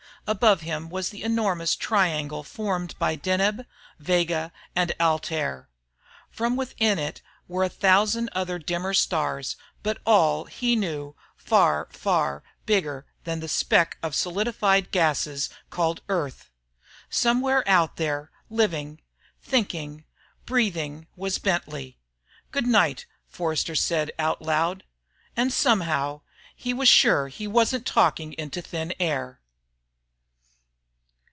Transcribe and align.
Above 0.27 0.61
him 0.61 0.87
was 0.87 1.09
the 1.09 1.23
enormous 1.23 1.75
triangle 1.75 2.43
formed 2.43 2.93
by 2.99 3.17
Deneb, 3.17 3.65
Vega, 3.99 4.51
and 4.75 4.93
Altair. 4.99 5.67
Framed 6.29 6.59
within 6.59 6.99
it 6.99 7.23
were 7.47 7.63
a 7.63 7.69
thousand 7.69 8.29
other 8.33 8.59
dimmer 8.59 8.93
stars, 8.93 9.57
but 9.81 9.97
all, 10.05 10.45
he 10.45 10.75
knew, 10.75 11.15
far, 11.35 11.87
far 11.91 12.43
bigger 12.67 13.03
than 13.23 13.39
the 13.39 13.47
speck 13.49 13.97
of 14.03 14.13
solidified 14.15 14.91
gases 14.91 15.49
called 15.71 16.01
Earth. 16.07 16.51
Somewhere 17.09 17.67
out 17.67 17.95
there, 17.97 18.29
living, 18.47 19.01
thinking, 19.41 20.05
breathing 20.45 21.07
was 21.15 21.39
Bentley. 21.39 21.97
"Good 22.51 22.67
night," 22.67 23.05
Forster 23.27 23.75
said 23.75 24.11
out 24.19 24.39
loud. 24.39 24.83
And 25.35 25.51
somehow, 25.51 26.21
he 26.55 26.75
was 26.75 26.87
sure 26.87 27.27
he 27.27 27.47
wasn't 27.47 27.87
talking 27.87 28.31
into 28.33 28.61
thin 28.61 28.93
air. 28.99 29.39